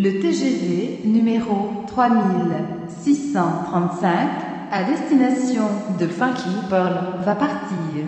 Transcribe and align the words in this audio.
Le 0.00 0.20
TGV 0.20 1.00
numéro 1.06 1.82
3635 1.88 4.10
à 4.70 4.84
destination 4.84 5.64
de 5.98 6.06
Funky 6.06 6.50
Pearl 6.70 6.94
va 7.24 7.34
partir. 7.34 8.04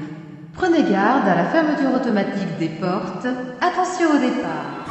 Prenez 0.54 0.84
garde 0.84 1.26
à 1.26 1.34
la 1.34 1.46
fermeture 1.46 1.92
automatique 1.92 2.58
des 2.60 2.68
portes. 2.68 3.26
Attention 3.60 4.08
au 4.14 4.18
départ. 4.20 4.86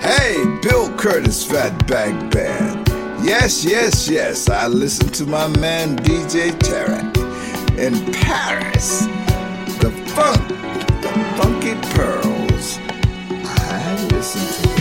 Hey, 0.00 0.46
Bill 0.62 0.94
Curtis 0.96 1.48
Fatback 1.50 2.14
Band. 2.32 2.79
Yes, 3.22 3.64
yes, 3.64 4.08
yes. 4.08 4.48
I 4.48 4.66
listen 4.66 5.08
to 5.10 5.26
my 5.26 5.46
man 5.58 5.96
DJ 5.98 6.52
Tarek 6.52 7.16
in 7.78 8.12
Paris. 8.12 9.00
The 9.78 9.90
funk, 10.14 10.48
the 11.02 11.12
funky 11.36 11.74
pearls. 11.94 12.78
I 13.44 14.08
listen 14.10 14.40
to 14.74 14.79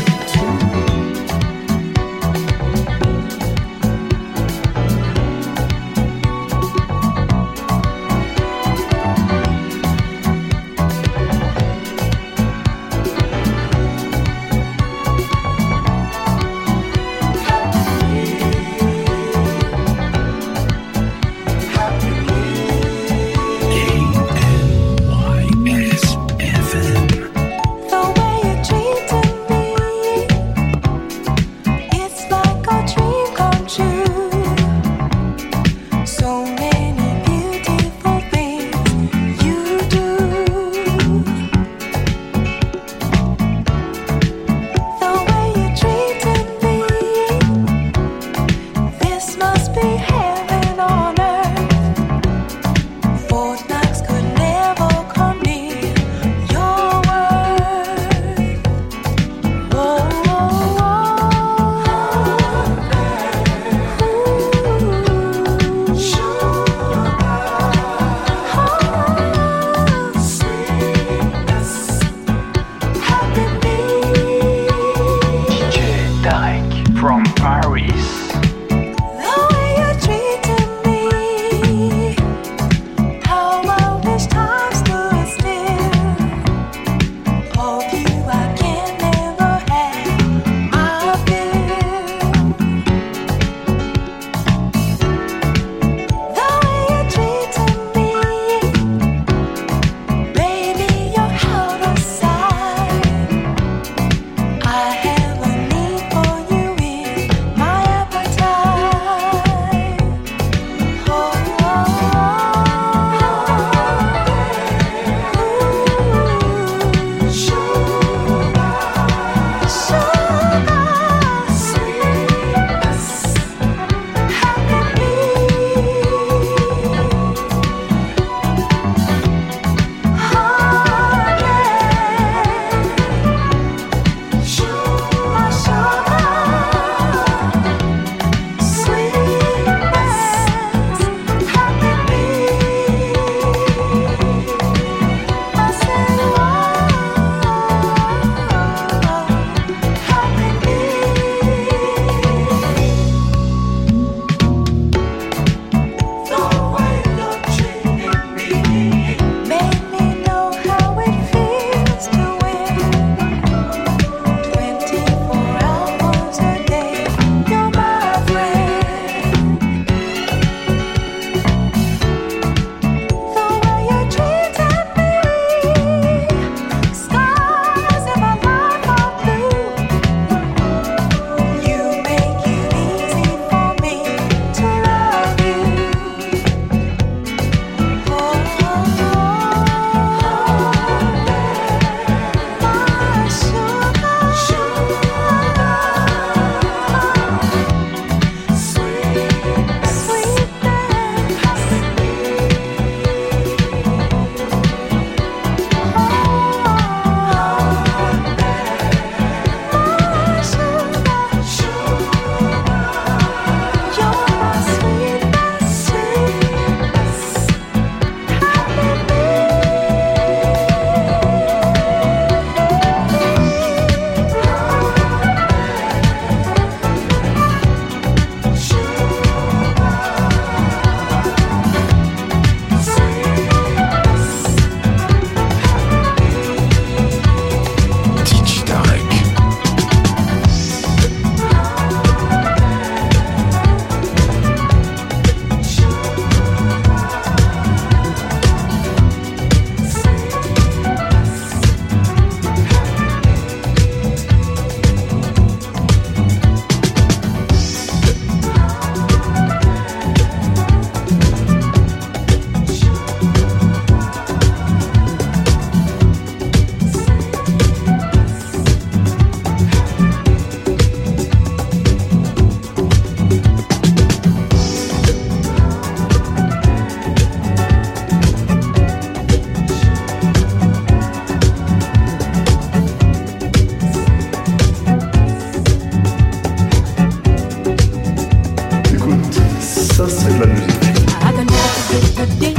ça 290.00 290.08
c'est 290.08 290.34
de 290.34 290.40
la 290.40 290.46
musique. 290.46 292.59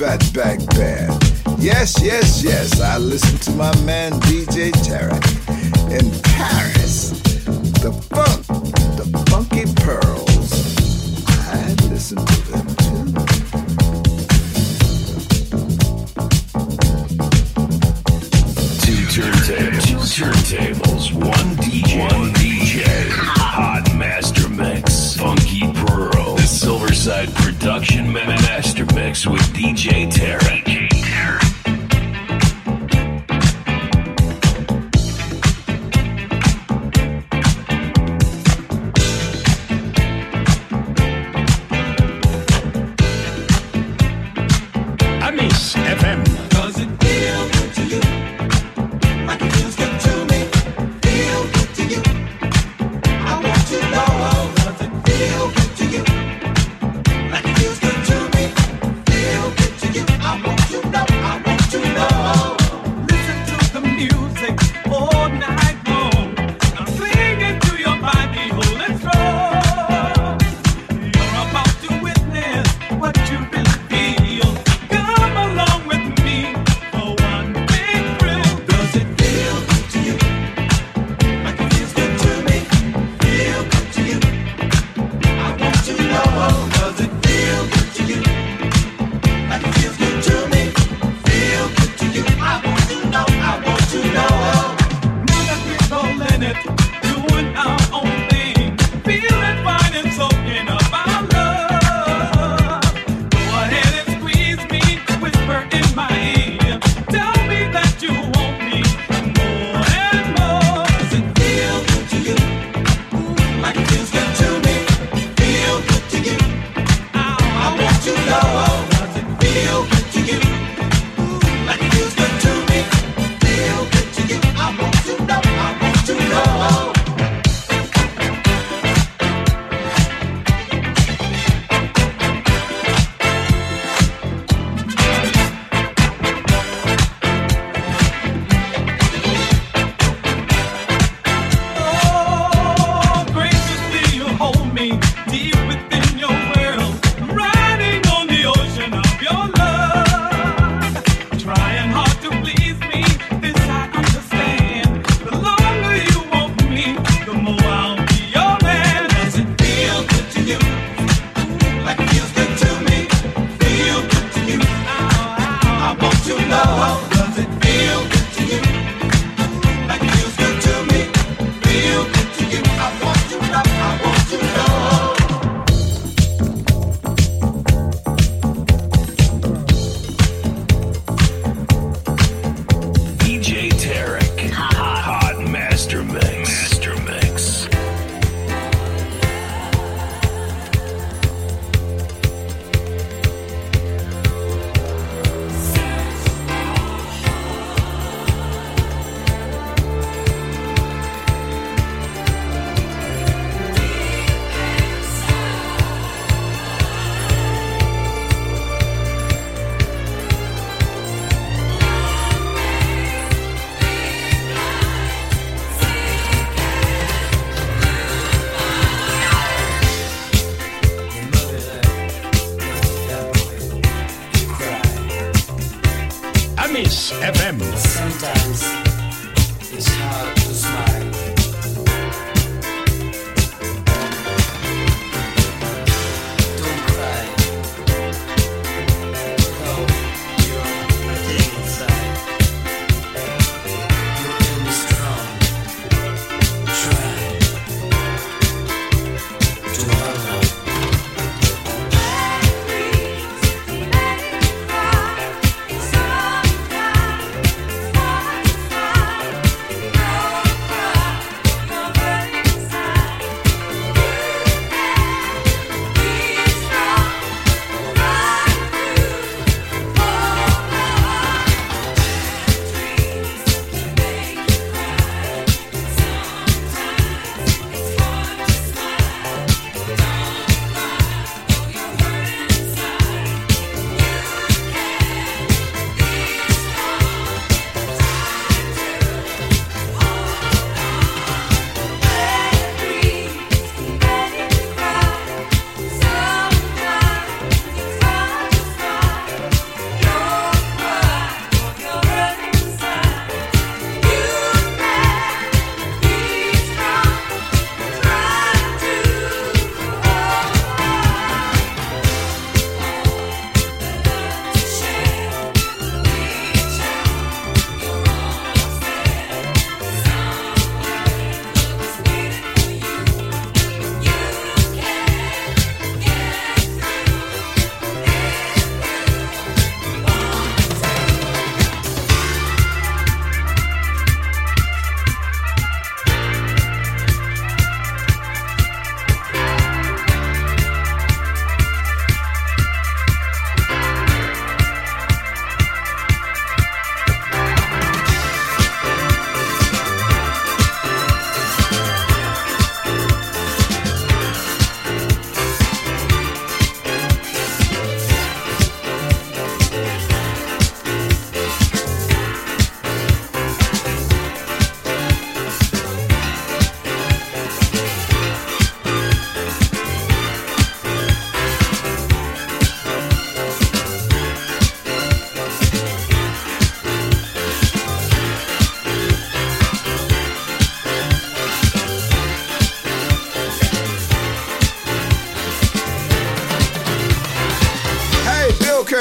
Fatback 0.00 0.66
Band. 0.76 1.62
Yes, 1.62 2.02
yes, 2.02 2.42
yes, 2.42 2.80
I 2.80 2.96
listen 2.96 3.36
to 3.40 3.50
my 3.50 3.70
man 3.82 4.12
DJ 4.22 4.72
Tarek 4.72 5.26
in 5.90 6.10
Paris. 6.22 7.10
The 7.82 7.92
funk, 8.08 8.46
the 8.96 9.04
funky 9.28 9.66
pearls. 9.74 10.54
I 11.52 11.74
listen 11.90 12.16
to 12.16 12.40
them 12.50 12.66
too. 12.76 13.10
Two 18.80 19.96
turntables, 20.24 21.12
one 21.12 21.56
DJ, 21.56 22.00
one 22.00 22.32
DJ, 22.32 23.10
hot 23.36 23.94
master 23.94 24.48
mix, 24.48 25.16
funky 25.18 25.60
pearls. 25.84 26.40
Silverside 26.40 27.34
Production 27.34 28.10
Master 28.10 28.84
Mix 28.94 29.26
with 29.26 29.49
DJ 29.60 30.08
Terry. 30.08 30.49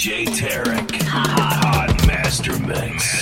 DJ 0.00 0.24
Tarek. 0.28 1.02
Hot 1.02 2.06
Mix. 2.06 2.06
Master 2.06 2.58
Mix. 2.60 3.19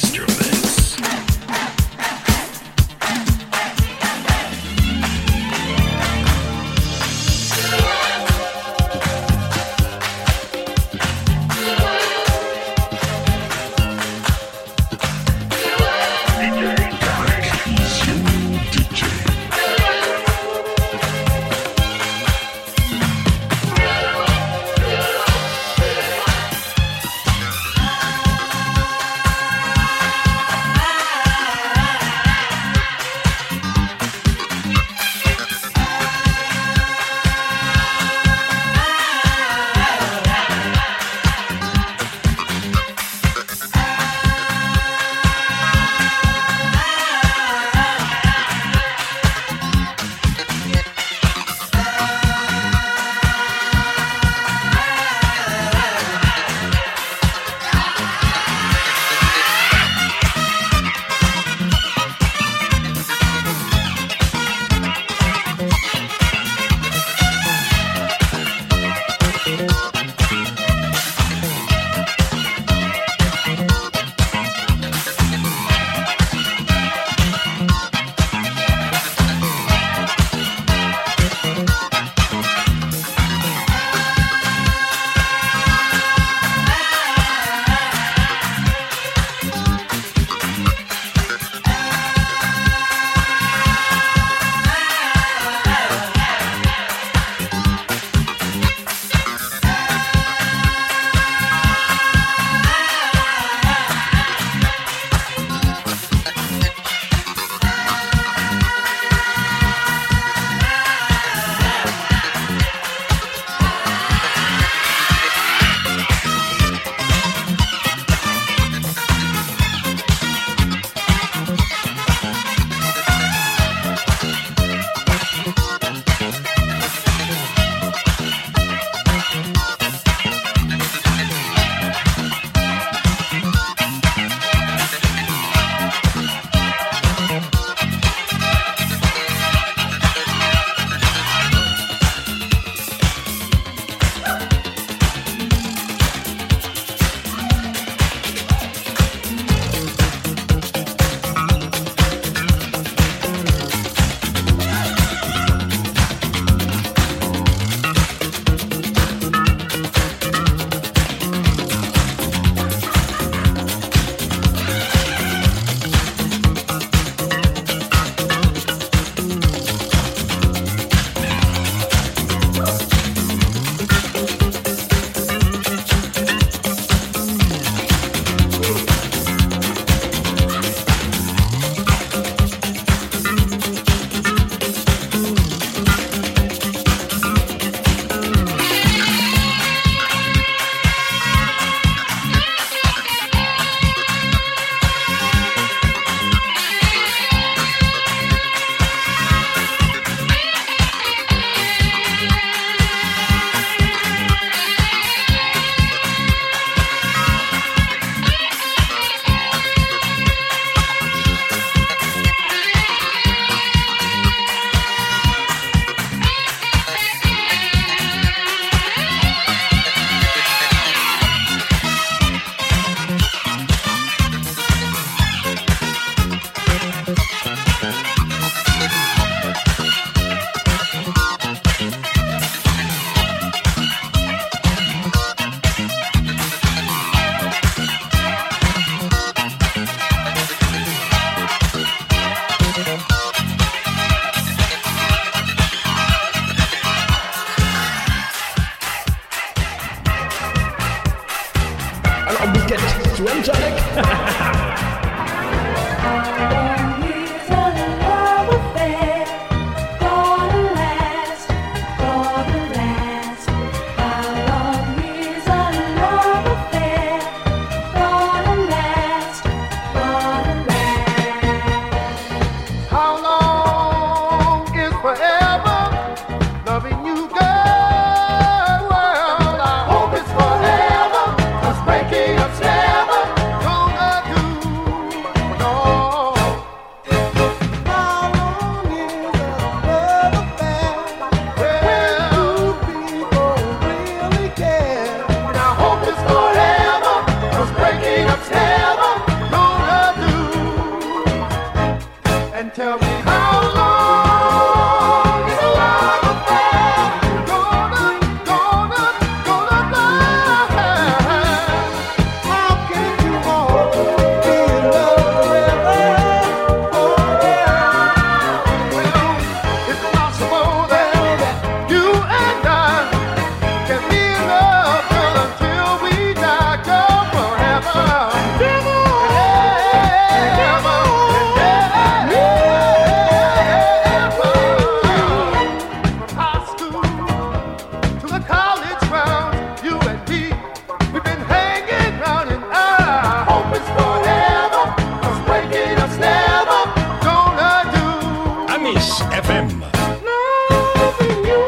Kiss 348.95 349.21
FM. 349.21 349.69
Loving 349.83 351.45
you 351.45 351.63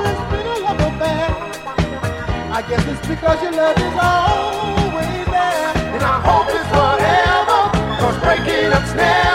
has 0.00 0.20
been 0.32 0.46
a 0.46 0.58
love 0.64 0.80
affair. 0.88 1.28
I 2.50 2.64
guess 2.66 2.86
it's 2.86 3.06
because 3.06 3.42
your 3.42 3.52
love 3.52 3.76
is 3.76 3.96
always 4.00 5.26
there. 5.26 5.72
And 5.94 6.02
I 6.02 6.16
hope 6.24 6.48
it's 6.48 6.68
forever, 6.72 7.60
cause 8.00 8.16
breaking 8.24 8.72
up's 8.72 8.94
never. 8.94 9.25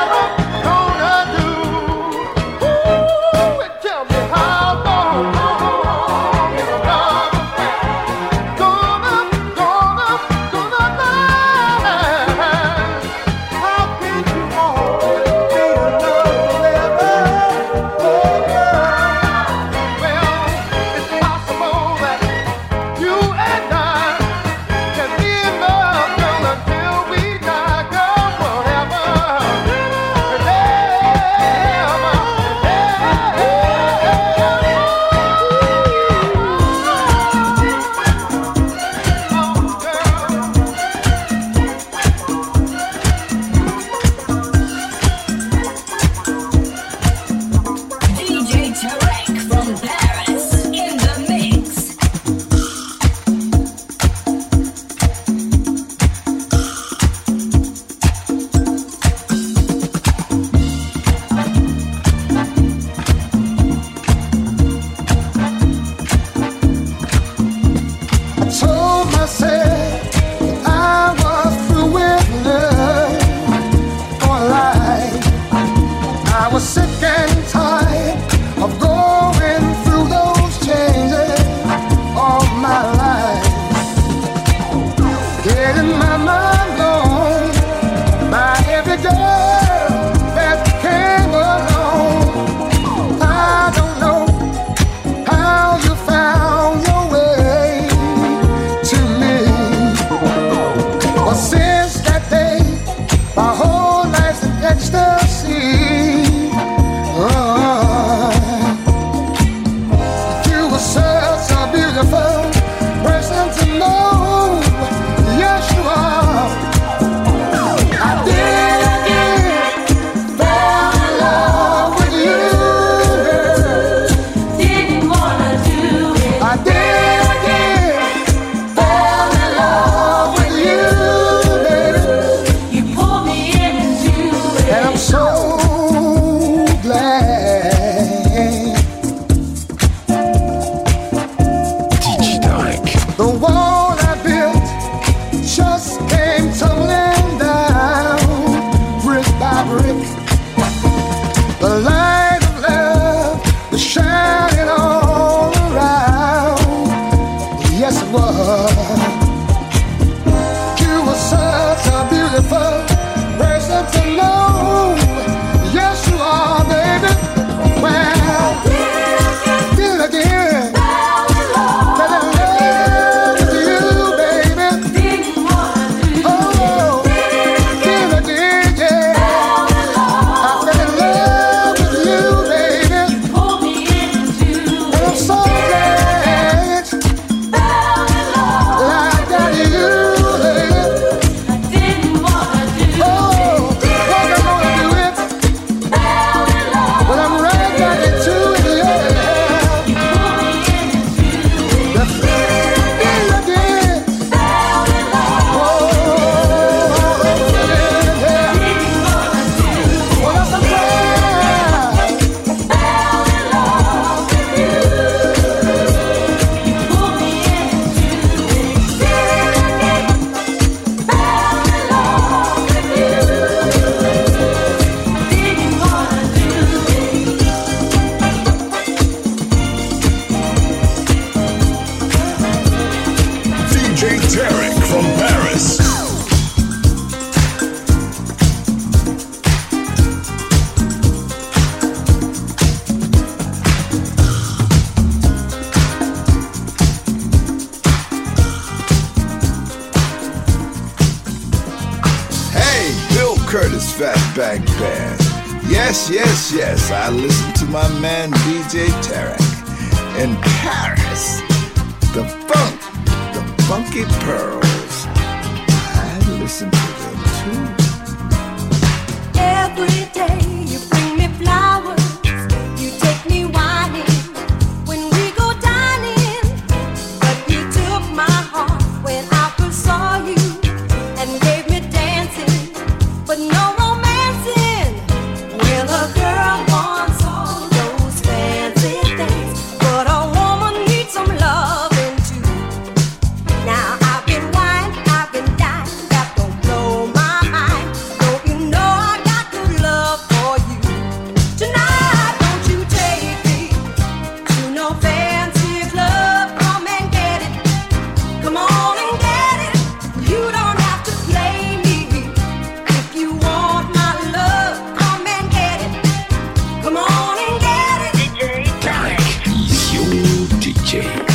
DJ. 320.91 321.30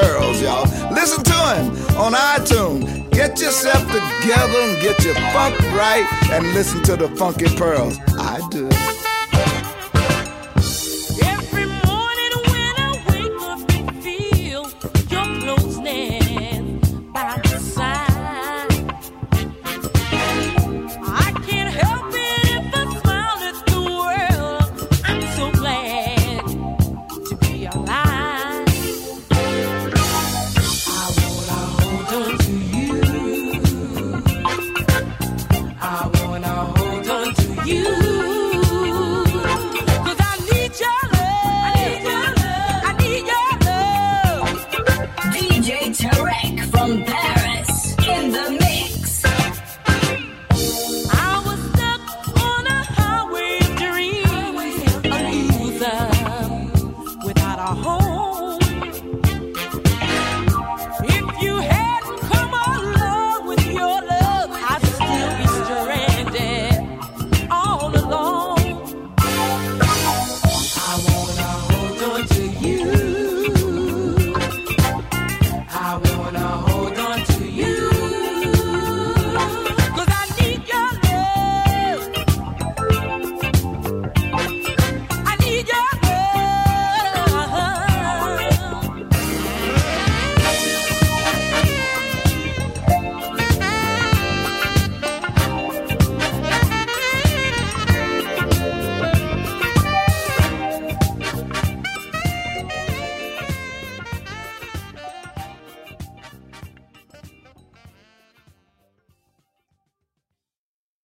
Pearls, 0.00 0.42
y'all. 0.42 0.64
Listen 0.92 1.24
to 1.24 1.32
him 1.32 1.96
on 1.96 2.12
iTunes. 2.12 3.10
Get 3.12 3.40
yourself 3.40 3.80
together 3.86 4.58
and 4.60 4.82
get 4.82 5.02
your 5.02 5.14
funk 5.32 5.58
right 5.72 6.06
and 6.30 6.52
listen 6.52 6.82
to 6.82 6.96
the 6.96 7.08
Funky 7.16 7.46
Pearls. 7.56 7.98
I 8.18 8.46
do. 8.50 8.68